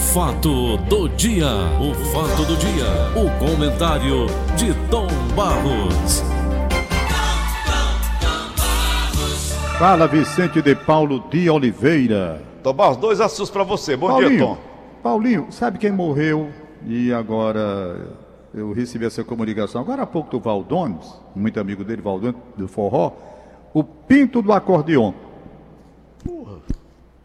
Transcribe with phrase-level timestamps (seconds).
[0.00, 1.46] fato do dia,
[1.78, 4.26] o fato do dia, o comentário
[4.56, 6.24] de Tom Barros.
[9.78, 12.42] Fala Vicente de Paulo de Oliveira.
[12.62, 13.96] Tom Barros, dois assuntos para você.
[13.96, 14.58] Bom Paulinho, dia, Tom.
[15.02, 16.48] Paulinho, sabe quem morreu
[16.84, 18.08] e agora
[18.52, 23.12] eu recebi essa comunicação agora há pouco do Valdones, muito amigo dele, Valdones, do Forró,
[23.72, 25.12] o Pinto do Acordeon.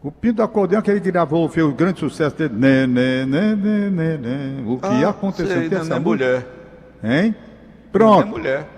[0.06, 2.54] O Pinto do Acordeon, que ele gravou, fez o grande sucesso dele.
[2.54, 4.64] Né, né, né, né, né, né.
[4.64, 5.48] O que Ah, aconteceu?
[5.48, 6.46] sei, Tem essa é mulher.
[7.02, 7.34] Hein?
[7.34, 8.28] Não é Pronto.
[8.28, 8.68] mulher.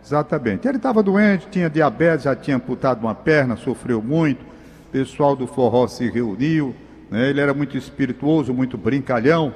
[0.00, 0.68] Exatamente.
[0.68, 4.42] Ele estava doente, tinha diabetes, já tinha amputado uma perna, sofreu muito.
[4.42, 6.72] O pessoal do forró se reuniu.
[7.10, 7.30] né?
[7.30, 9.52] Ele era muito espirituoso, muito brincalhão.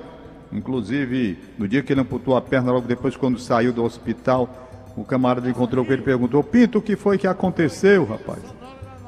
[0.53, 5.05] Inclusive, no dia que ele amputou a perna, logo depois, quando saiu do hospital, o
[5.05, 8.41] camarada encontrou com ele e perguntou: Pinto, o que foi que aconteceu, rapaz?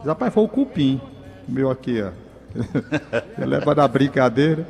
[0.07, 1.01] Rapaz, foi o cupim.
[1.49, 2.11] Meu aqui, ó.
[3.39, 4.67] ele leva na brincadeira.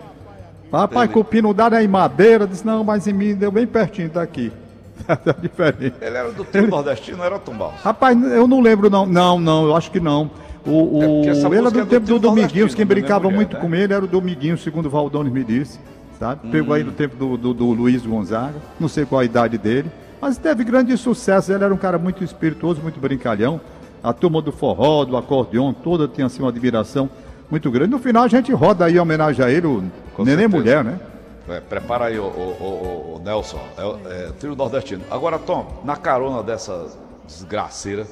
[0.73, 2.47] Rapaz, cupim não dá nem madeira.
[2.47, 4.53] Disse: Não, mas em mim deu bem pertinho daqui.
[5.05, 5.95] Tá diferente.
[6.01, 7.81] Ele era do trio nordestino, não era Barros.
[7.83, 9.05] Rapaz, eu não lembro, não.
[9.05, 10.31] Não, não, eu acho que não.
[10.65, 13.37] O, o, É ele era do é do tempo do Dominguinhos, nordestino, quem brincava mulher,
[13.37, 13.61] muito né?
[13.61, 15.81] com ele era o Dominguinhos, segundo o Valdones me disse,
[16.21, 16.49] sabe?
[16.53, 16.77] Pegou Hum.
[16.77, 20.39] aí no tempo do, do, do Luiz Gonzaga, não sei qual a idade dele, mas
[20.39, 21.53] teve grande sucesso.
[21.53, 23.61] Ele era um cara muito espirituoso, muito brincalhão.
[24.03, 27.09] A turma do forró, do acordeon, toda tinha assim uma admiração
[27.51, 27.91] muito grande.
[27.91, 29.85] No final a gente roda aí em homenagem a ele, o
[30.17, 30.57] Com Neném certeza.
[30.57, 31.01] Mulher, né?
[31.49, 33.61] É, prepara aí, o, o, o- o Nelson.
[33.77, 35.05] É, é, trio nordestino.
[35.11, 36.89] Agora, Tom, na carona dessa
[37.27, 38.07] desgraceira,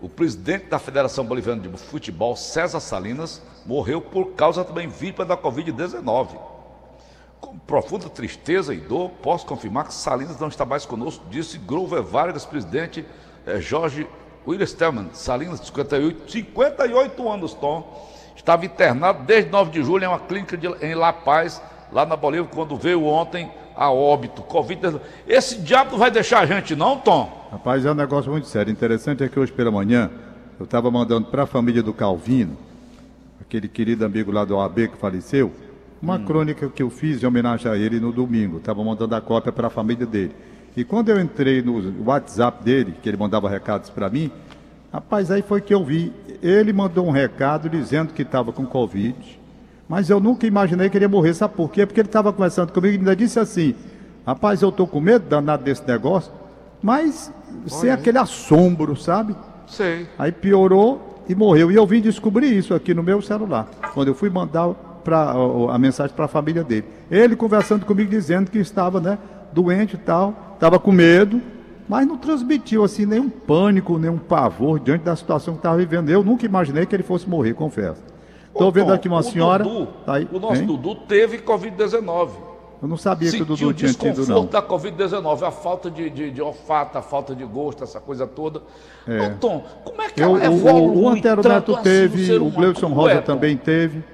[0.00, 5.36] o presidente da Federação Boliviana de Futebol, César Salinas, morreu por causa também vítima da
[5.36, 6.28] Covid-19.
[7.40, 12.02] Com profunda tristeza e dor, posso confirmar que Salinas não está mais conosco, disse Grover
[12.02, 13.04] Vargas, presidente
[13.46, 14.06] eh, Jorge
[14.46, 15.06] William Stelman.
[15.12, 20.56] Salinas, de 58, 58 anos, Tom, estava internado desde 9 de julho em uma clínica
[20.56, 21.60] de- em La Paz,
[21.92, 25.00] lá na Bolívia, quando veio ontem a óbito, Covid-19.
[25.26, 27.48] Esse diabo não vai deixar a gente, não, Tom?
[27.50, 28.70] Rapaz, é um negócio muito sério.
[28.72, 30.10] Interessante é que hoje pela manhã
[30.58, 32.56] eu estava mandando para a família do Calvino,
[33.40, 35.52] aquele querido amigo lá do OAB que faleceu,
[36.02, 38.58] uma crônica que eu fiz em homenagem a ele no domingo.
[38.58, 40.34] Estava mandando a cópia para a família dele.
[40.78, 44.30] E quando eu entrei no WhatsApp dele, que ele mandava recados para mim,
[44.92, 46.12] rapaz, aí foi que eu vi.
[46.40, 49.40] Ele mandou um recado dizendo que estava com Covid,
[49.88, 51.34] mas eu nunca imaginei que ele ia morrer.
[51.34, 51.84] Sabe por quê?
[51.84, 53.74] Porque ele estava conversando comigo e ainda disse assim:
[54.24, 56.32] Rapaz, eu estou com medo danado desse negócio,
[56.80, 57.32] mas
[57.66, 59.34] sem aquele assombro, sabe?
[59.66, 60.06] Sei.
[60.16, 61.72] Aí piorou e morreu.
[61.72, 64.68] E eu vim descobrir isso aqui no meu celular, quando eu fui mandar
[65.02, 65.32] pra,
[65.72, 66.84] a mensagem para a família dele.
[67.10, 69.18] Ele conversando comigo, dizendo que estava né,
[69.52, 71.40] doente e tal, estava com medo,
[71.88, 76.10] mas não transmitiu assim nenhum pânico, nenhum pavor diante da situação que estava vivendo.
[76.10, 78.02] Eu nunca imaginei que ele fosse morrer, confesso.
[78.52, 79.62] Estou vendo aqui uma senhora.
[79.62, 80.66] Dudu, tá aí, o nosso hein?
[80.66, 82.30] Dudu teve Covid-19.
[82.80, 84.46] Eu não sabia que o Sentiu Dudu tinha tido, não.
[84.46, 88.62] da Covid-19, a falta de, de, de olfato, a falta de gosto, essa coisa toda.
[89.06, 89.26] É.
[89.26, 92.26] Ô, Tom, como é que Eu, ela evolui o, o Antero tanto Neto assim teve,
[92.26, 94.04] ser o Como Rosa é, também teve.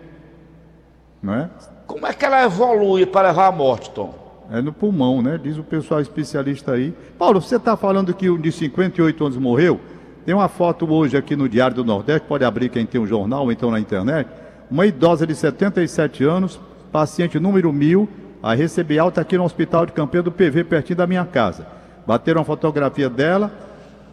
[1.23, 1.51] Não é?
[1.87, 4.24] Como é que ela evolui para levar à morte, Tom?
[4.51, 5.39] É no pulmão, né?
[5.43, 6.95] Diz o pessoal especialista aí.
[7.19, 9.81] Paulo, você está falando que um de 58 anos morreu?
[10.25, 13.45] Tem uma foto hoje aqui no Diário do Nordeste, pode abrir quem tem um jornal
[13.45, 14.29] ou então na internet.
[14.71, 16.59] Uma idosa de 77 anos,
[16.91, 18.09] paciente número 1000,
[18.43, 21.67] a receber alta aqui no Hospital de Campanha do PV, pertinho da minha casa.
[22.07, 23.53] Bateram a fotografia dela,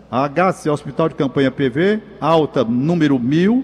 [0.09, 3.63] HC, Hospital de Campanha PV, alta número 1000.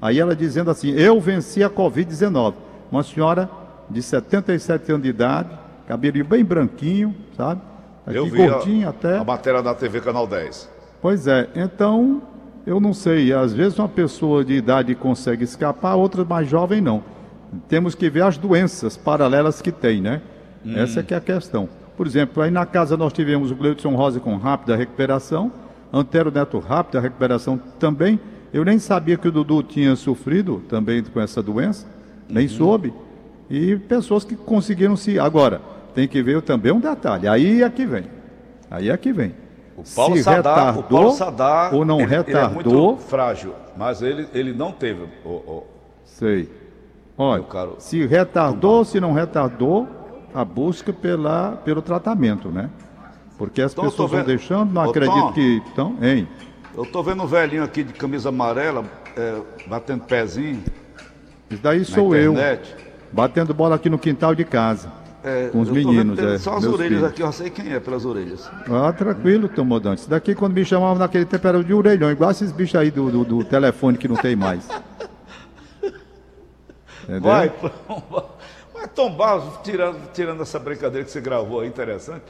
[0.00, 2.54] Aí ela dizendo assim: Eu venci a Covid-19.
[2.90, 3.48] Uma senhora
[3.90, 5.50] de 77 anos de idade,
[5.86, 7.60] cabelinho bem branquinho, sabe?
[8.06, 9.18] Aqui Eu vi a- gordinho até.
[9.18, 10.68] A matéria da TV Canal 10.
[11.00, 12.22] Pois é, então
[12.66, 17.02] eu não sei, às vezes uma pessoa de idade consegue escapar, outra mais jovem não.
[17.68, 20.22] Temos que ver as doenças paralelas que tem, né?
[20.76, 21.68] Essa é que é a questão.
[21.96, 25.52] Por exemplo, aí na casa nós tivemos o Gleudson Rosa com rápida recuperação,
[25.92, 28.18] Antero Neto rápida recuperação também.
[28.52, 31.86] Eu nem sabia que o Dudu tinha sofrido também com essa doença,
[32.28, 32.92] nem soube.
[33.52, 35.18] E pessoas que conseguiram se.
[35.18, 35.60] Agora,
[35.94, 38.04] tem que ver também um detalhe, aí é que vem.
[38.70, 39.34] Aí é que vem.
[39.76, 43.02] O Paulo Se Sadar, o retardou Paulo Sadar ou não ele, ele é retardou, muito
[43.02, 45.02] frágil, mas ele, ele não teve.
[45.22, 45.66] o- o-
[46.06, 46.48] sei.
[47.18, 49.86] Olha, caro- se retardou, se não retardou,
[50.34, 52.70] a busca pela, pelo tratamento, né?
[53.36, 55.32] Porque as pessoas vão deixando, não Ô, acredito Tom.
[55.34, 56.26] que estão, hein?
[56.74, 58.82] Eu tô vendo um velhinho aqui de camisa amarela,
[59.14, 60.62] é, batendo pezinho
[61.50, 62.74] Isso daí sou eu, internet.
[63.12, 64.90] Batendo bola aqui no quintal de casa,
[65.22, 67.04] É, com os meninos, é, Só as orelhas filhos.
[67.04, 68.50] aqui, eu sei quem é pelas orelhas.
[68.68, 70.00] Ah, tranquilo, Tomodante.
[70.00, 73.10] Isso daqui, quando me chamavam naquele tempo, era de orelhão, igual esses bichos aí do,
[73.10, 74.66] do, do telefone que não tem mais.
[77.04, 77.20] Entendeu?
[77.22, 77.50] Vai,
[77.86, 78.02] Tom.
[78.74, 82.24] Mas, Tom Barros, tirando, tirando essa brincadeira que você gravou aí, interessante.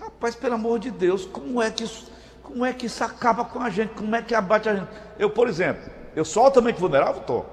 [0.00, 2.10] Rapaz, pelo amor de Deus, como é que isso,
[2.42, 3.90] como é que isso acaba com a gente?
[3.94, 4.88] Como é que abate a gente?
[5.18, 5.82] Eu, por exemplo,
[6.16, 7.44] eu sou altamente vulnerável, Tom?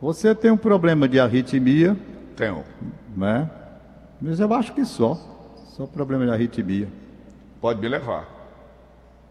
[0.00, 1.96] Você tem um problema de arritmia,
[2.36, 2.62] Tenho.
[3.16, 3.50] né?
[4.20, 5.18] Mas eu acho que só.
[5.76, 6.88] Só problema de arritmia.
[7.60, 8.26] Pode me levar.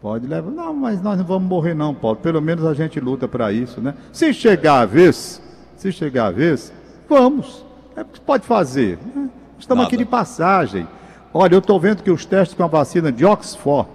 [0.00, 0.50] Pode levar.
[0.50, 2.16] Não, mas nós não vamos morrer não, Paulo.
[2.18, 3.94] Pelo menos a gente luta para isso, né?
[4.12, 5.40] Se chegar a vez,
[5.76, 6.72] se chegar a vez,
[7.08, 7.64] vamos.
[7.96, 8.98] É o que pode fazer.
[9.14, 9.28] né?
[9.58, 9.88] Estamos Nada.
[9.88, 10.86] aqui de passagem.
[11.32, 13.88] Olha, eu estou vendo que os testes com a vacina de Oxford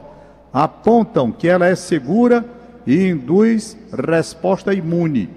[0.52, 2.44] apontam que ela é segura
[2.86, 3.78] e induz
[4.10, 5.30] resposta imune.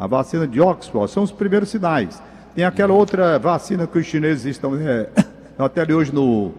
[0.00, 2.22] A vacina de Oxford são os primeiros sinais.
[2.54, 5.10] Tem aquela outra vacina que os chineses estão é,
[5.58, 6.52] até ali hoje no,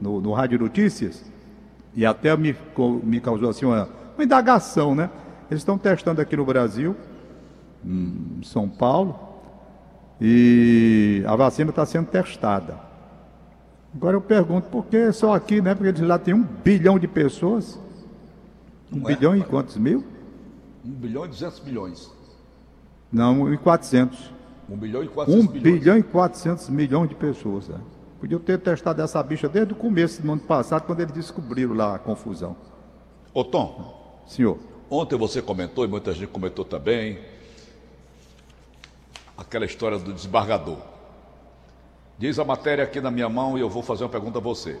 [0.00, 1.24] no, no Rádio Notícias,
[1.94, 2.56] e até me,
[3.04, 5.08] me causou assim uma, uma indagação, né?
[5.48, 6.96] Eles estão testando aqui no Brasil,
[7.86, 9.16] em São Paulo,
[10.20, 12.80] e a vacina está sendo testada.
[13.94, 15.72] Agora eu pergunto, por que só aqui, né?
[15.72, 17.78] Porque eles lá tem um bilhão de pessoas.
[18.92, 20.02] Um Não é, bilhão e quantos mil?
[20.84, 22.17] 1 bilhão e 200 milhões.
[23.12, 24.30] Não, e 400.
[24.68, 25.78] 1 bilhão e 400 Um milhões.
[25.80, 27.68] bilhão e 400 milhões de pessoas.
[27.68, 27.80] Né?
[28.20, 31.94] Podia ter testado essa bicha desde o começo do ano passado, quando eles descobriram lá
[31.94, 32.54] a confusão.
[33.32, 34.58] Ô Tom, Senhor,
[34.90, 37.18] ontem você comentou e muita gente comentou também
[39.36, 40.78] aquela história do desembargador.
[42.18, 44.78] Diz a matéria aqui na minha mão e eu vou fazer uma pergunta a você.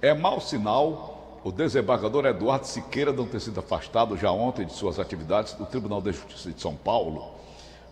[0.00, 4.98] É mau sinal o desembargador Eduardo Siqueira não ter sido afastado já ontem de suas
[4.98, 7.39] atividades do Tribunal de Justiça de São Paulo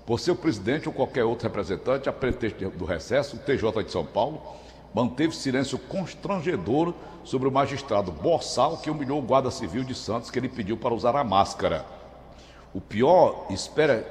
[0.08, 4.06] por seu presidente ou qualquer outro representante, a pretexto do recesso, o TJ de São
[4.06, 4.40] Paulo,
[4.94, 10.38] manteve silêncio constrangedor sobre o magistrado Borsal que humilhou o guarda civil de Santos que
[10.38, 11.84] ele pediu para usar a máscara.
[12.72, 14.02] O pior espera,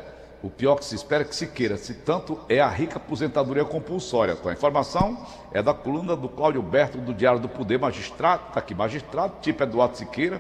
[0.44, 3.66] o pior que se espera é que se queira, se tanto é a rica aposentadoria
[3.66, 4.34] compulsória.
[4.34, 8.60] Então, a informação é da coluna do Cláudio Berto do Diário do Poder, magistrado, está
[8.60, 10.40] aqui, magistrado, tipo Eduardo Siqueira,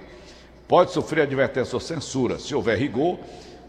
[0.68, 3.18] pode sofrer advertência ou censura se houver rigor.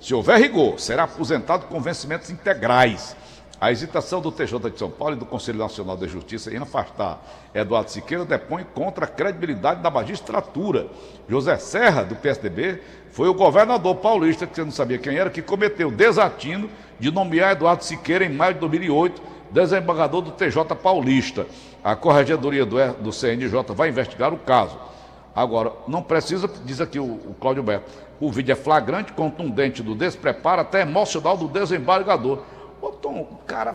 [0.01, 3.17] Se houver rigor, será aposentado com vencimentos integrais.
[3.61, 7.21] A hesitação do TJ de São Paulo e do Conselho Nacional de Justiça em afastar
[7.53, 10.87] Eduardo Siqueira depõe contra a credibilidade da magistratura.
[11.29, 12.81] José Serra, do PSDB,
[13.11, 17.11] foi o governador paulista, que você não sabia quem era, que cometeu o desatino de
[17.11, 21.45] nomear Eduardo Siqueira em maio de 2008, desembargador do TJ paulista.
[21.83, 24.79] A corregedoria do, do CNJ vai investigar o caso.
[25.35, 29.95] Agora, não precisa, diz aqui o, o Cláudio Beto, o vídeo é flagrante, contundente do
[29.95, 32.43] despreparo, até emocional do desembargador.
[32.81, 33.75] O cara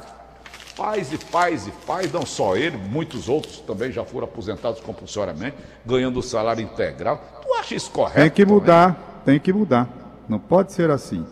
[0.76, 5.56] faz e faz e faz, não só ele, muitos outros também já foram aposentados compulsoriamente,
[5.86, 7.22] ganhando o salário integral.
[7.42, 8.20] Tu acha isso correto?
[8.20, 9.88] tem que mudar, tem que mudar.
[10.28, 11.26] Não pode ser assim.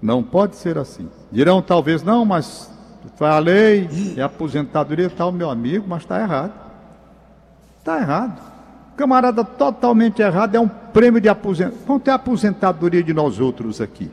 [0.00, 1.10] Não pode ser assim.
[1.30, 2.70] Dirão talvez, não, mas
[3.16, 6.52] falei, é aposentadoria e tal, meu amigo, mas está errado.
[7.78, 8.40] Está errado.
[9.00, 12.00] Camarada totalmente errado, é um prêmio de aposentadoria.
[12.04, 14.10] Ter a aposentadoria de nós outros aqui.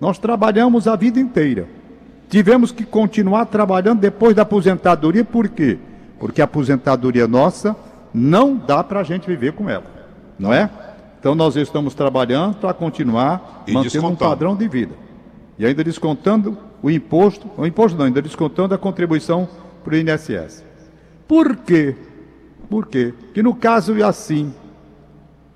[0.00, 1.68] Nós trabalhamos a vida inteira.
[2.30, 5.76] Tivemos que continuar trabalhando depois da aposentadoria, por quê?
[6.18, 7.76] Porque a aposentadoria nossa
[8.14, 9.84] não dá para a gente viver com ela,
[10.38, 10.70] não é?
[11.18, 14.94] Então nós estamos trabalhando para continuar E mantendo um padrão de vida.
[15.58, 19.46] E ainda descontando o imposto, o imposto não, ainda descontando a contribuição
[19.84, 20.64] para o INSS.
[21.28, 21.94] Por quê?
[22.70, 23.12] Por quê?
[23.34, 24.54] Que no caso é assim,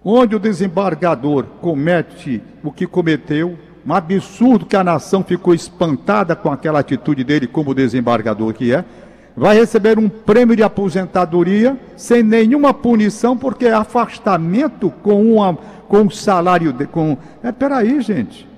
[0.05, 3.57] onde o desembargador comete o que cometeu,
[3.87, 8.85] um absurdo que a nação ficou espantada com aquela atitude dele como desembargador que é,
[9.37, 15.55] vai receber um prêmio de aposentadoria sem nenhuma punição, porque é afastamento com, uma,
[15.87, 16.73] com um salário.
[16.73, 17.17] De, com...
[17.43, 18.49] É, peraí, gente.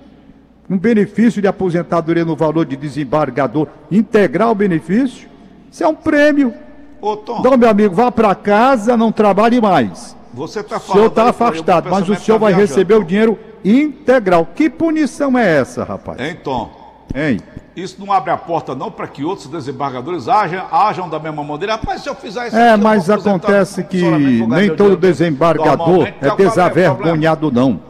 [0.68, 5.28] Um benefício de aposentadoria no valor de desembargador, integrar o benefício,
[5.70, 6.65] isso é um prêmio.
[7.06, 10.16] Ô Tom, Então, meu amigo, vá para casa, não trabalhe mais.
[10.34, 10.92] você está O falando...
[10.98, 14.48] senhor está afastado, mas o pensamento senhor tá vai viajando, receber o dinheiro integral.
[14.54, 16.18] Que punição é essa, rapaz?
[16.20, 16.70] Hein, Tom?
[17.14, 17.38] Hein?
[17.76, 21.74] Isso não abre a porta não para que outros desembargadores ajam, ajam da mesma maneira.
[21.74, 22.56] Rapaz, se eu fizer isso...
[22.56, 24.02] É, aqui, mas acontece que
[24.46, 27.80] nem todo desembargador é é o desavergonhado, não.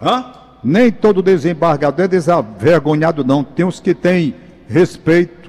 [0.00, 0.24] Hã?
[0.64, 3.44] Nem todo desembargador é desavergonhado, não.
[3.44, 4.34] Tem os que têm
[4.68, 5.41] respeito,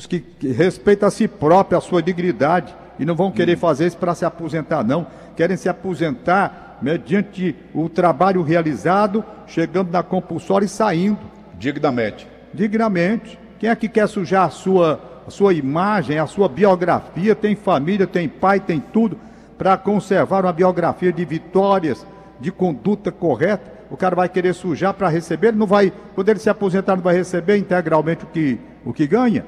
[0.00, 3.98] os que respeitam a si próprio, a sua dignidade, e não vão querer fazer isso
[3.98, 5.06] para se aposentar, não.
[5.36, 11.18] Querem se aposentar mediante o trabalho realizado, chegando na compulsória e saindo.
[11.58, 12.26] Dignamente.
[12.54, 13.38] dignamente.
[13.58, 17.34] Quem é que quer sujar a sua, a sua imagem, a sua biografia?
[17.34, 19.18] Tem família, tem pai, tem tudo
[19.58, 22.06] para conservar uma biografia de vitórias,
[22.40, 23.70] de conduta correta.
[23.90, 27.14] O cara vai querer sujar para receber, não vai, quando ele se aposentar, não vai
[27.14, 29.44] receber integralmente o que, o que ganha.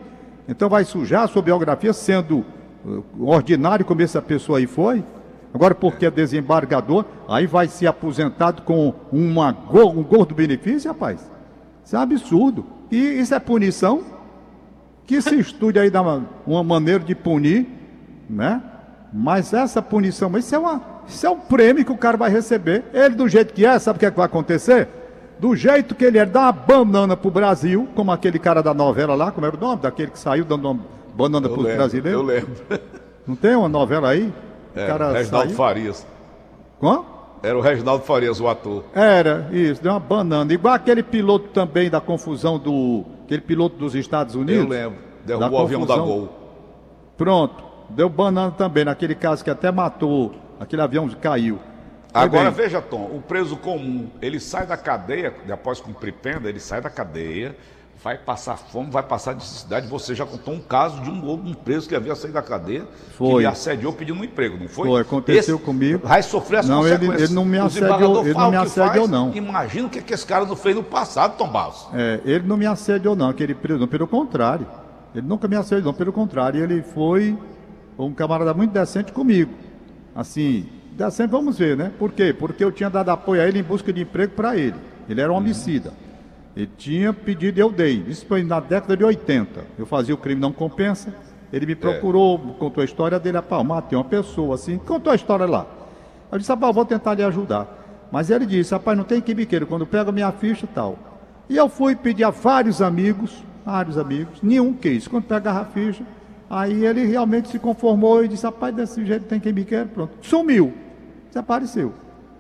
[0.49, 2.45] Então vai sujar a sua biografia sendo
[2.85, 5.05] uh, ordinário como essa pessoa aí foi?
[5.55, 11.31] Agora, porque é desembargador, aí vai ser aposentado com uma, um gordo benefício, rapaz?
[11.85, 12.67] Isso é um absurdo.
[12.91, 14.03] E isso é punição?
[15.07, 17.67] Que se estude aí uma, uma maneira de punir,
[18.31, 18.63] né?
[19.13, 22.85] Mas essa punição, isso é, uma, isso é um prêmio que o cara vai receber.
[22.95, 24.89] Ele, do jeito que é, sabe o que, é que vai acontecer?
[25.43, 29.17] Do jeito que ele é, dá uma banana pro Brasil, como aquele cara da novela
[29.17, 29.83] lá, como era o nome?
[29.83, 30.81] Daquele que saiu dando uma
[31.17, 32.21] banana para os brasileiros.
[32.21, 32.53] Eu lembro.
[33.27, 34.33] Não tem uma novela aí?
[34.73, 35.57] É, cara Reginaldo saiu.
[35.57, 36.07] Farias.
[36.79, 37.41] Qual?
[37.43, 38.85] Era o Reginaldo Farias, o ator.
[38.95, 40.53] Era, isso, deu uma banana.
[40.53, 43.05] Igual aquele piloto também da confusão do.
[43.25, 44.63] Aquele piloto dos Estados Unidos.
[44.63, 44.99] Eu lembro.
[45.27, 46.29] Derrubou o avião da Gol.
[47.17, 47.65] Pronto.
[47.91, 50.37] Deu banana também, naquele caso que até matou.
[50.61, 51.59] Aquele avião caiu.
[52.13, 56.81] Agora veja, Tom, o preso comum, ele sai da cadeia, após cumprir pena, ele sai
[56.81, 57.57] da cadeia,
[58.03, 59.87] vai passar fome, vai passar necessidade.
[59.87, 63.29] Você já contou um caso de um, um preso que havia saído da cadeia, foi.
[63.29, 64.89] que lhe assediou pedindo um emprego, não foi?
[64.89, 66.07] Foi, aconteceu esse, comigo.
[66.07, 67.15] Vai sofrer as não, consequências.
[67.15, 69.35] Ele, ele não me assediou, ele não me assediou, não.
[69.35, 71.89] Imagina o que, que esse cara não fez no passado, Tom Barros.
[71.95, 74.67] É, ele não me assediou, não, aquele preso, não, pelo contrário.
[75.15, 76.63] Ele nunca me assediou, não, pelo contrário.
[76.63, 77.39] Ele foi
[77.97, 79.53] um camarada muito decente comigo.
[80.15, 81.91] Assim, decente, vamos ver, né?
[81.99, 82.33] Por quê?
[82.33, 84.77] Porque eu tinha dado apoio a ele em busca de emprego para ele.
[85.09, 85.41] Ele era um uhum.
[85.41, 85.93] homicida.
[86.57, 88.05] Ele tinha pedido eu dei.
[88.07, 89.65] Isso foi na década de 80.
[89.79, 91.15] Eu fazia o crime não compensa.
[91.53, 91.77] Ele me é.
[91.77, 92.59] procurou, é.
[92.59, 93.37] contou a história dele.
[93.37, 94.79] Rapaz, matei uma pessoa assim.
[94.79, 95.67] Contou a história lá.
[96.31, 98.09] Eu disse, rapaz, vou tentar lhe ajudar.
[98.11, 99.67] Mas ele disse, rapaz, não tem quimiqueiro.
[99.67, 100.99] Quando pega a minha ficha e tal.
[101.49, 105.09] E eu fui pedir a vários amigos, vários amigos, nenhum quis.
[105.09, 106.05] Quando pegava a ficha,
[106.53, 109.89] aí ele realmente se conformou e disse, rapaz, desse jeito tem quimiqueiro.
[109.89, 110.13] Pronto.
[110.21, 110.75] Sumiu.
[111.29, 111.95] Desapareceu.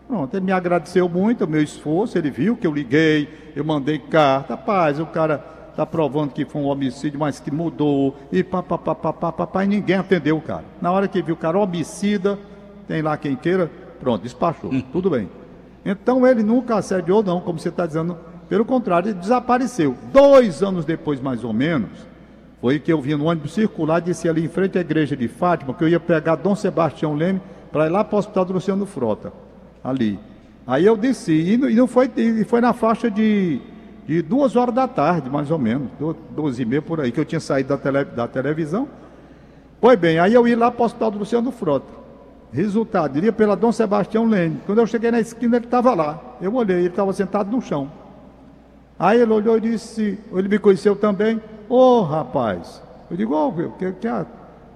[0.06, 3.26] Pronto, ele me agradeceu muito o meu esforço, ele viu que eu liguei,
[3.56, 8.14] eu mandei carta, paz, o cara está provando que foi um homicídio, mas que mudou,
[8.30, 10.64] e papapá, e ninguém atendeu o cara.
[10.82, 12.38] Na hora que viu o cara homicida,
[12.86, 14.82] tem lá quem queira, pronto, despachou, hum.
[14.92, 15.30] tudo bem.
[15.82, 18.18] Então ele nunca assediou, não, como você está dizendo,
[18.50, 19.96] pelo contrário, ele desapareceu.
[20.12, 22.11] Dois anos depois, mais ou menos,
[22.62, 25.74] foi que eu vim no ônibus circular, disse ali em frente à igreja de Fátima,
[25.74, 27.40] que eu ia pegar Dom Sebastião Leme
[27.72, 29.32] para ir lá para o hospital do Luciano Frota
[29.82, 30.16] ali.
[30.64, 33.60] Aí eu desci, e não foi, e foi na faixa de,
[34.06, 35.88] de duas horas da tarde, mais ou menos,
[36.30, 38.86] doze e meia por aí, que eu tinha saído da, tele, da televisão.
[39.80, 41.92] Pois bem, aí eu ia lá para o hospital do Luciano Frota.
[42.52, 44.60] Resultado, iria pela Dom Sebastião Leme.
[44.66, 46.36] Quando eu cheguei na esquina, ele estava lá.
[46.40, 47.90] Eu olhei, ele estava sentado no chão.
[48.96, 51.40] Aí ele olhou e disse, ele me conheceu também.
[51.72, 54.26] Ô oh, rapaz, eu digo, ô, oh, que, que, é?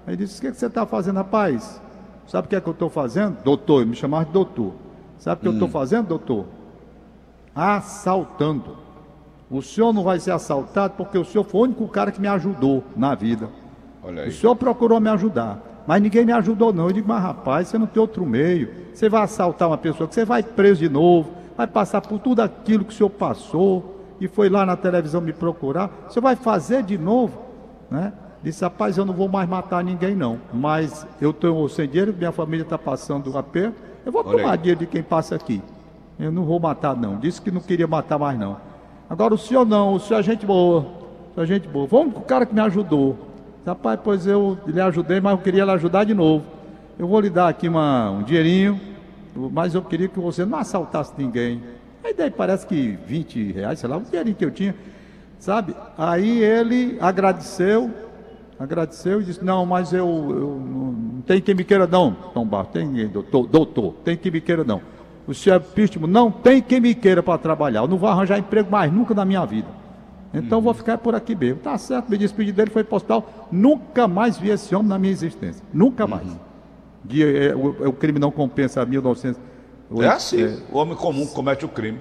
[0.08, 1.78] Ele disse, o que, que você está fazendo, rapaz?
[2.26, 3.36] Sabe o que é que eu estou fazendo?
[3.44, 4.72] Doutor, me chamava de doutor.
[5.18, 5.50] Sabe o que hum.
[5.50, 6.46] eu estou fazendo, doutor?
[7.54, 8.78] Assaltando.
[9.50, 12.28] O senhor não vai ser assaltado porque o senhor foi o único cara que me
[12.28, 13.50] ajudou na vida.
[14.02, 16.86] O senhor procurou me ajudar, mas ninguém me ajudou não.
[16.86, 18.70] Eu digo, mas rapaz, você não tem outro meio.
[18.94, 22.40] Você vai assaltar uma pessoa que você vai preso de novo, vai passar por tudo
[22.40, 25.90] aquilo que o senhor passou e foi lá na televisão me procurar.
[26.08, 27.40] Você vai fazer de novo,
[27.90, 28.12] né?
[28.42, 32.30] Disse, rapaz, eu não vou mais matar ninguém não, mas eu estou sem dinheiro, minha
[32.30, 34.58] família está passando aperto, eu vou Olha tomar aí.
[34.58, 35.60] dinheiro de quem passa aqui.
[36.18, 37.18] Eu não vou matar, não.
[37.18, 38.56] Disse que não queria matar mais, não.
[39.08, 40.80] Agora o senhor não, o senhor é gente boa.
[40.80, 41.86] O senhor é gente boa.
[41.86, 43.16] Vamos com o cara que me ajudou.
[43.66, 46.44] Rapaz, pois eu lhe ajudei, mas eu queria lhe ajudar de novo.
[46.98, 48.80] Eu vou lhe dar aqui uma, um dinheirinho,
[49.34, 51.62] mas eu queria que você não assaltasse ninguém.
[52.06, 54.76] Aí daí parece que 20 reais, sei lá, um dinheirinho que eu tinha,
[55.40, 55.74] sabe?
[55.98, 57.90] Aí ele agradeceu,
[58.56, 62.68] agradeceu e disse, não, mas eu, eu não tem quem me queira não, Tom Barros,
[62.68, 64.80] tem doutor, doutor, tem quem me queira não.
[65.26, 68.70] O senhor Epístimo, não tem quem me queira para trabalhar, eu não vou arranjar emprego
[68.70, 69.66] mais nunca na minha vida.
[70.32, 70.64] Então uhum.
[70.64, 71.58] vou ficar por aqui mesmo.
[71.58, 75.64] Tá certo, me despedi dele, foi hospital, nunca mais vi esse homem na minha existência,
[75.74, 76.10] nunca uhum.
[76.10, 76.36] mais.
[77.04, 79.40] De, é, o, o, crime não compensa 1900.
[80.00, 82.00] É assim, é, o homem comum comete o crime.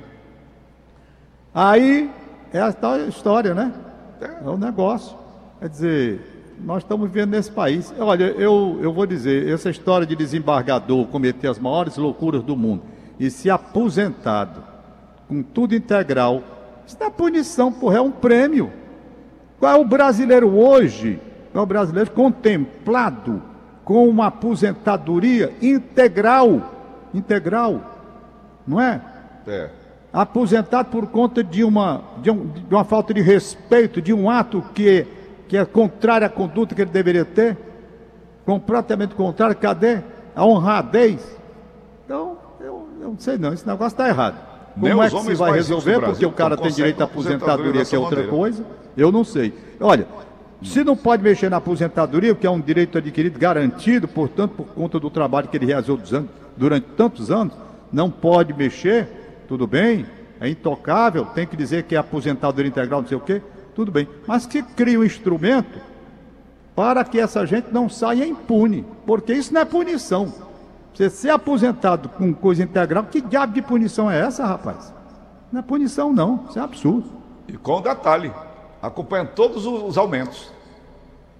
[1.53, 2.09] Aí,
[2.51, 3.71] é a tal história, né?
[4.21, 5.15] É, é um negócio.
[5.59, 7.93] Quer dizer, nós estamos vivendo nesse país.
[7.99, 12.83] Olha, eu, eu vou dizer, essa história de desembargador cometer as maiores loucuras do mundo
[13.19, 14.63] e se aposentado
[15.27, 16.43] com tudo integral,
[16.85, 18.71] isso não é punição, porra, é um prêmio.
[19.59, 21.19] Qual é o brasileiro hoje?
[21.51, 23.41] Qual é o brasileiro contemplado
[23.83, 26.74] com uma aposentadoria integral?
[27.15, 27.81] Integral,
[28.67, 29.01] não é?
[29.47, 29.69] É.
[30.11, 34.63] Aposentado por conta de uma, de, um, de uma falta de respeito, de um ato
[34.73, 35.05] que
[35.47, 37.57] que é contrária à conduta que ele deveria ter,
[38.45, 40.01] completamente contrário, cadê
[40.35, 41.37] a honradez?
[42.03, 44.35] Então, eu, eu não sei não, esse negócio está errado.
[44.73, 45.99] Como é que se vai resolver?
[46.01, 48.37] Porque o cara tem direito à aposentadoria, que é outra maneira.
[48.37, 48.65] coisa,
[48.97, 49.53] eu não sei.
[49.79, 50.07] Olha,
[50.61, 54.99] Se não pode mexer na aposentadoria, que é um direito adquirido garantido, portanto, por conta
[54.99, 55.97] do trabalho que ele realizou
[56.57, 57.53] durante tantos anos,
[57.91, 60.05] não pode mexer, tudo bem,
[60.39, 63.41] é intocável, tem que dizer que é aposentadoria integral, não sei o quê,
[63.73, 64.07] tudo bem.
[64.27, 65.79] Mas que cria um instrumento
[66.75, 70.33] para que essa gente não saia impune, porque isso não é punição.
[70.93, 74.93] Você ser aposentado com coisa integral, que diabo de punição é essa, rapaz?
[75.51, 77.09] Não é punição, não, isso é absurdo.
[77.47, 78.31] E com detalhe,
[78.81, 80.51] acompanhando todos os aumentos.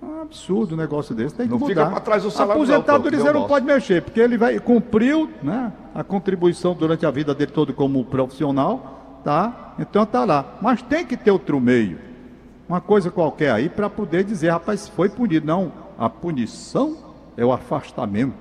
[0.06, 1.74] É um absurdo um negócio desse, tem que não mudar.
[1.74, 6.04] fica para trás o salário você não pode mexer, porque ele vai cumpriu, né, a
[6.04, 9.74] contribuição durante a vida dele todo como profissional, tá?
[9.80, 10.58] Então tá lá.
[10.62, 11.98] Mas tem que ter outro meio.
[12.70, 15.46] Uma coisa qualquer aí para poder dizer, rapaz, foi punido.
[15.46, 16.98] Não, a punição
[17.36, 18.34] é o afastamento,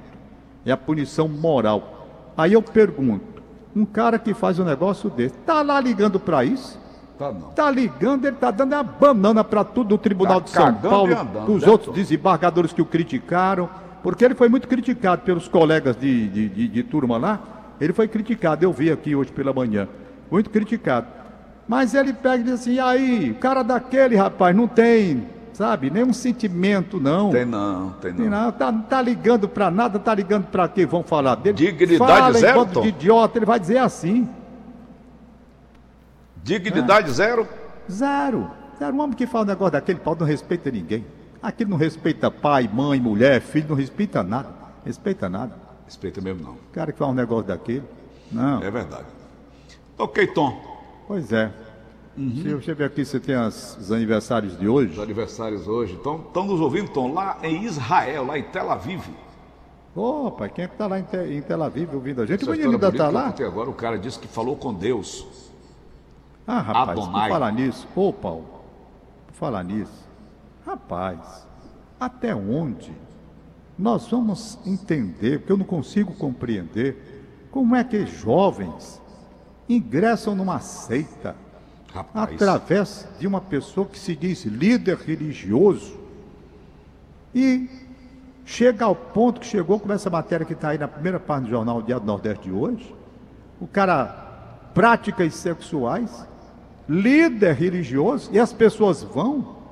[0.67, 2.33] é a punição moral.
[2.37, 3.43] Aí eu pergunto,
[3.75, 6.79] um cara que faz um negócio desse, tá lá ligando para isso?
[7.19, 7.41] Tá não.
[7.51, 11.15] Tá ligando, ele tá dando a banana para tudo do Tribunal Tá de São Paulo,
[11.47, 13.69] dos né, outros desembargadores que o criticaram,
[14.03, 17.39] porque ele foi muito criticado pelos colegas de, de, de- de turma lá.
[17.81, 19.89] Ele foi criticado, eu vi aqui hoje pela manhã,
[20.31, 21.07] muito criticado.
[21.69, 26.13] Mas ele pega e diz assim: aí, o cara daquele rapaz não tem, sabe, nenhum
[26.13, 27.31] sentimento, não.
[27.31, 28.45] Tem não, tem Tem não.
[28.47, 30.85] não, tá, não tá ligando pra nada, tá ligando pra quê?
[30.85, 31.57] Vão falar dele.
[31.57, 34.29] Dignidade Fala zero, de idiota, ele vai dizer assim.
[36.45, 37.49] Dignidade zero.
[37.91, 38.51] Zero.
[38.79, 38.95] Zero.
[38.95, 41.05] Um homem que fala um negócio daquele pau não respeita ninguém.
[41.43, 44.51] Aquele não respeita pai, mãe, mulher, filho, não respeita nada.
[44.85, 45.57] Respeita nada.
[45.87, 46.53] Respeita mesmo não.
[46.53, 47.83] O cara que fala um negócio daquele.
[48.31, 48.63] Não.
[48.63, 49.07] É verdade.
[49.99, 50.61] Ok, Tom.
[51.07, 51.51] Pois é.
[52.17, 52.29] Uhum.
[52.31, 54.93] Deixa, eu, ver aqui se tem as- os aniversários de hoje.
[54.93, 55.95] Os aniversários hoje.
[55.99, 59.03] Então, estão nos ouvindo, Tom, lá em Israel, lá em Tel Aviv.
[59.97, 62.43] Opa, quem é que tá lá em, Te- em Tel Aviv ouvindo a gente?
[62.43, 63.35] Essa O menino ainda tá eu lá?
[63.41, 65.27] agora, o cara disse que falou com Deus.
[66.47, 67.31] Ah, rapaz, por Adonai.
[67.31, 68.47] falar nisso, ô Paulo,
[69.27, 70.09] por falar nisso,
[70.67, 71.47] rapaz,
[71.99, 72.93] até onde
[73.79, 79.01] nós vamos entender, porque eu não consigo compreender, como é que jovens
[79.69, 81.35] ingressam numa seita
[81.93, 85.97] Rapaz, através de uma pessoa que se diz líder religioso
[87.35, 87.69] e
[88.45, 91.51] chega ao ponto que chegou, como essa matéria que está aí na primeira parte do
[91.51, 92.95] jornal Diário do Nordeste de hoje,
[93.61, 96.27] o cara práticas sexuais,
[96.89, 99.63] líder religioso, e as pessoas vão.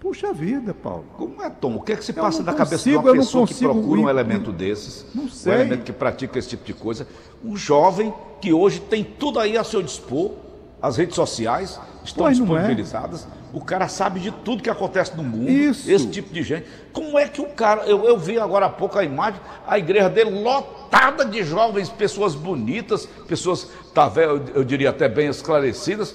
[0.00, 1.04] Puxa vida, Paulo.
[1.16, 1.76] como é, Tom?
[1.76, 4.52] O que é que se passa na cabeça de uma pessoa que procura um elemento
[4.52, 5.06] desses?
[5.14, 5.54] Não Um sei.
[5.54, 7.08] elemento que pratica esse tipo de coisa.
[7.44, 10.32] Um jovem que hoje tem tudo aí a seu dispor,
[10.80, 12.40] as redes sociais estão Pois é.
[12.40, 13.26] disponibilizadas.
[13.52, 15.48] O cara sabe de tudo que acontece no mundo.
[15.50, 15.90] Isso.
[15.90, 16.66] Esse tipo de gente.
[16.92, 17.84] Como é que o cara.
[17.86, 22.34] Eu, eu vi agora há pouco a imagem, a igreja dele lotada de jovens, pessoas
[22.34, 24.10] bonitas, pessoas, tá,
[24.54, 26.14] eu, diria até bem esclarecidas.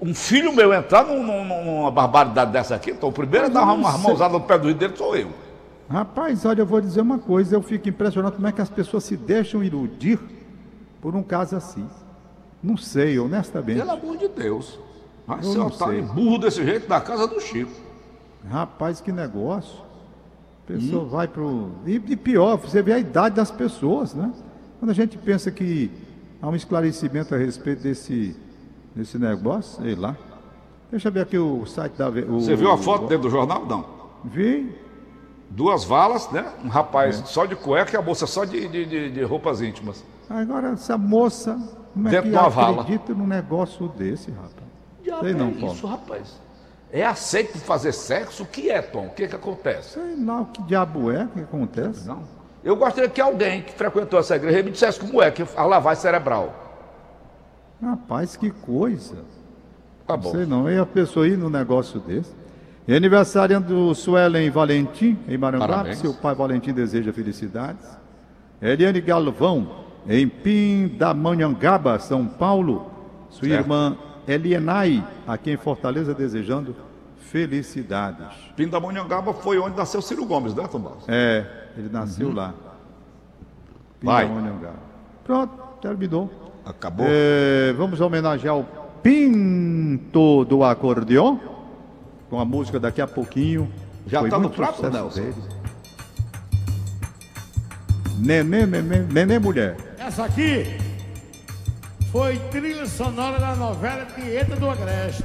[0.00, 3.62] Um filho meu entrar num- num- numa barbaridade dessa aqui, então o primeiro a dar
[3.64, 5.28] uma mãozada no pé do rio dele sou eu.
[5.88, 9.04] Rapaz, olha, eu vou dizer uma coisa, eu fico impressionado como é que as pessoas
[9.04, 10.18] se deixam iludir
[11.00, 11.86] por um caso assim.
[12.62, 13.78] Não sei, honestamente.
[13.78, 14.78] Pelo amor de Deus.
[15.26, 16.02] Vai Eu não otário sei.
[16.14, 17.70] burro desse jeito na casa do Chico.
[18.48, 19.78] Rapaz, que negócio.
[20.68, 20.78] A Hum.
[20.78, 21.70] pessoa vai pro.
[21.86, 24.32] E, e pior, você vê a idade das pessoas, né?
[24.78, 25.90] Quando a gente pensa que
[26.40, 28.36] há um esclarecimento a respeito desse,
[28.94, 30.16] desse negócio, sei lá.
[30.90, 32.08] Deixa eu ver aqui o site da.
[32.08, 33.64] o- Você viu a foto o- dentro do jornal?
[33.66, 33.84] Não.
[34.24, 34.72] Vi.
[35.50, 36.50] Duas valas, né?
[36.64, 37.24] Um rapaz É.
[37.26, 40.02] só de cueca e a moça só de, de, de- de roupas íntimas.
[40.30, 41.58] Agora, essa moça.
[41.92, 42.82] Como é Dentro que de uma vala.
[42.82, 44.52] acredita num negócio desse, rapaz?
[45.02, 45.74] Diabo Sei não, é Paulo.
[45.74, 46.40] isso, rapaz.
[46.90, 48.42] É aceito fazer sexo?
[48.42, 49.06] O que é, Tom?
[49.06, 49.94] O que que acontece?
[49.94, 52.06] Sei lá o que diabo é que acontece.
[52.06, 52.22] Não.
[52.62, 56.02] Eu gostaria que alguém que frequentou essa igreja me dissesse como é que a lavagem
[56.02, 56.54] cerebral.
[57.82, 59.16] Rapaz, que coisa.
[60.06, 60.30] Tá Não bom.
[60.30, 60.70] sei não.
[60.70, 62.32] E a pessoa ir num negócio desse.
[62.86, 65.96] E aniversariando do Suelen Valentim, em Maranguape.
[65.96, 67.86] Seu pai Valentim deseja felicidades.
[68.60, 72.90] Eliane Galvão, em Pindamonhangaba, São Paulo.
[73.30, 73.62] Sua Certo.
[73.62, 76.76] irmã Elienay, aqui em Fortaleza, desejando
[77.18, 78.26] felicidades.
[78.56, 81.04] Pindamonhangaba foi onde nasceu Ciro Gomes, né, Tom Barros?
[81.08, 82.48] É, ele nasceu lá.
[82.48, 82.52] Uhum.
[84.02, 84.26] Vai.
[84.28, 84.74] Pindamonhangaba.
[85.24, 86.30] Pronto, terminou.
[86.64, 87.06] Acabou.
[87.08, 88.66] É, vamos homenagear o
[89.02, 91.36] Pinto do acordeon
[92.30, 93.68] com a música daqui a pouquinho.
[94.06, 95.20] Já Foi tá no prato, Nelson?
[95.20, 95.34] dele.
[98.18, 99.76] Nenê, nenê, nenê mulher.
[100.06, 100.76] Essa aqui
[102.10, 105.24] foi trilha sonora da novela Tieta do Agreste.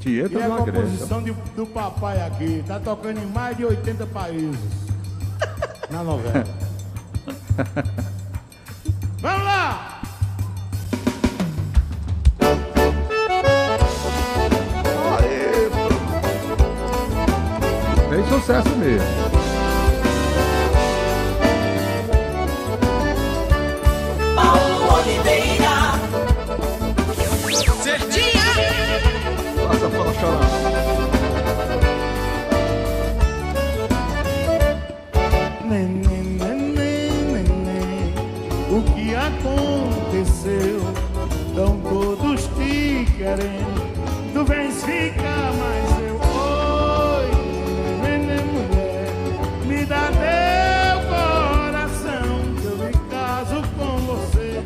[0.00, 0.72] Tieta E é do a Agreste.
[0.82, 2.64] composição de- do papai aqui.
[2.66, 4.58] Tá tocando em mais de 80 países
[5.90, 6.44] na novela.
[9.20, 10.00] Vamos lá!
[18.10, 19.23] Fez sucesso mesmo.
[38.70, 40.80] O que aconteceu?
[41.48, 46.16] Estão todos te querendo, tu vens ficar mais eu.
[46.16, 47.30] Oi,
[48.02, 49.08] neném, mulher,
[49.66, 52.24] me dá teu coração,
[52.60, 54.62] que eu me caso com você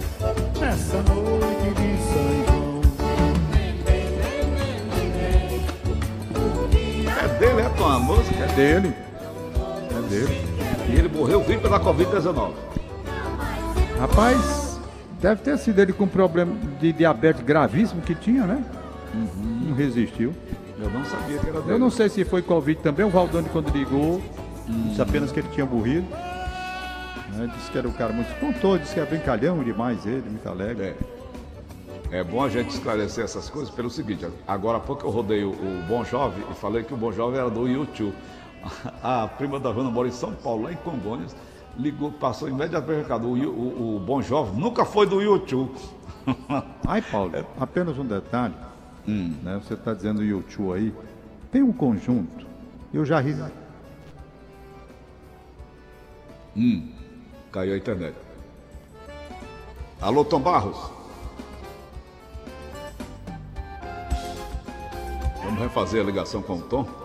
[0.59, 2.81] nessa noite de São João.
[7.21, 8.45] É dele, é tua música.
[8.45, 8.95] É dele.
[9.91, 10.49] É dele.
[10.89, 12.53] E ele morreu vítima da Covid-19.
[13.99, 14.81] Rapaz,
[15.21, 18.65] deve ter sido ele com problema de diabetes gravíssimo que tinha, né?
[19.15, 20.35] Não resistiu.
[20.79, 21.73] Eu não sabia que era dele.
[21.73, 23.05] Eu não sei se foi Covid também.
[23.05, 24.23] O Valdani, quando ligou,
[24.67, 26.07] disse apenas que ele tinha morrido.
[27.35, 28.29] Né, Disse que era um cara muito.
[28.39, 30.87] Contou, disse que era brincalhão demais ele, muito alegre.
[30.87, 31.19] É.
[32.11, 35.51] É bom a gente esclarecer essas coisas pelo seguinte, agora há pouco eu rodei o,
[35.51, 38.15] o Bom Jovem e falei que o Bom Jovem era do YouTube.
[39.03, 41.37] A prima da Vana mora em São Paulo, lá em Congonhas,
[41.79, 45.73] ligou, passou imediatamente o recado, o, o, o Bom Jovem nunca foi do YouTube.
[46.87, 48.55] Ai, Paulo, apenas um detalhe.
[49.43, 50.95] Né, você está dizendo YouTube aí.
[51.51, 52.47] Tem um conjunto.
[52.93, 53.35] Eu já ri.
[57.53, 58.17] Caiu a internet.
[60.01, 60.91] Alô, Tom Barros?
[65.43, 66.98] Vamos refazer a ligação com o Tom?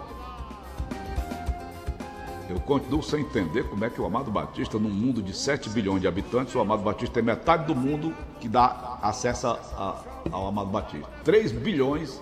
[2.49, 6.01] Eu continuo sem entender como é que o Amado Batista, num mundo de 7 bilhões
[6.01, 10.69] de habitantes, o Amado Batista tem metade do mundo que dá acesso a- ao Amado
[10.69, 11.08] Batista.
[11.23, 12.21] 3 bilhões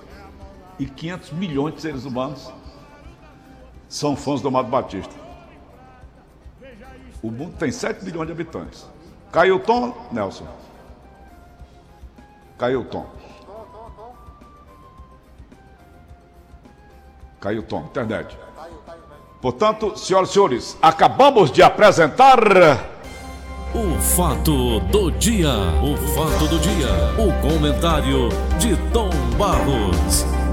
[0.77, 2.51] e 500 milhões de seres humanos
[3.89, 5.13] são fãs do Amado Batista.
[7.21, 8.87] O mundo tem 7 bilhões de habitantes.
[9.31, 10.47] Caiu o tom, Nelson?
[12.57, 13.05] Caiu o tom.
[17.39, 18.37] Caiu o tom, internet.
[19.41, 22.39] Portanto, senhoras e senhores, acabamos de apresentar.
[23.73, 25.49] O fato do dia.
[25.81, 26.87] O fato do dia.
[27.17, 30.40] O comentário de Tom Barros.